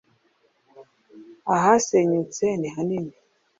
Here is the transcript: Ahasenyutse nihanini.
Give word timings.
Ahasenyutse 1.55 2.45
nihanini. 2.59 3.13